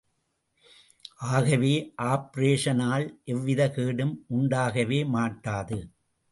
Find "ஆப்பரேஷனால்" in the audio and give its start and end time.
2.01-3.05